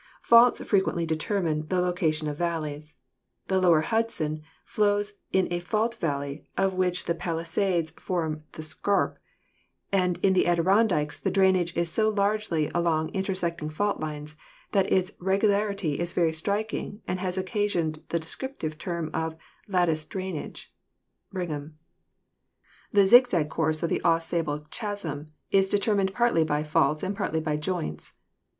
Faults 0.23 0.63
frequently 0.63 1.05
determine 1.05 1.67
the 1.67 1.79
location 1.79 2.27
of 2.27 2.35
valleys. 2.35 2.95
The 3.49 3.61
lower 3.61 3.81
Hudson 3.81 4.41
flows 4.65 5.13
in 5.31 5.47
a 5.53 5.59
fault 5.59 5.93
valley, 5.99 6.43
of 6.57 6.73
which 6.73 7.05
the 7.05 7.13
Pali 7.13 7.43
PHYSIOGRAPHY 7.43 7.61
187 7.61 7.93
sades 7.93 8.03
form 8.03 8.43
the 8.53 8.63
scarp, 8.63 9.19
and 9.91 10.17
in 10.25 10.33
the 10.33 10.47
Adirondacks 10.47 11.19
the 11.19 11.29
drainage 11.29 11.77
is 11.77 11.91
so 11.91 12.09
largely 12.09 12.67
along 12.73 13.09
intersecting 13.09 13.69
fault 13.69 13.99
lines 13.99 14.35
that 14.71 14.91
its 14.91 15.11
regular 15.19 15.69
ity 15.69 15.99
is 15.99 16.13
very 16.13 16.33
striking 16.33 17.03
and 17.07 17.19
has 17.19 17.37
occasioned 17.37 18.01
the 18.09 18.17
descriptive 18.19 18.79
term, 18.79 19.11
of 19.13 19.35
"lattice 19.67 20.05
drainage" 20.05 20.71
(Brigham); 21.31 21.77
the 22.91 23.05
zigzag 23.05 23.49
course 23.49 23.83
of 23.83 23.89
the 23.91 24.01
Au 24.03 24.17
Sable 24.17 24.65
Chasm 24.71 25.27
is 25.51 25.69
determined 25.69 26.11
partly 26.15 26.43
by 26.43 26.63
faults 26.63 27.03
and 27.03 27.15
partly 27.15 27.39
by 27.39 27.55
joints. 27.55 28.13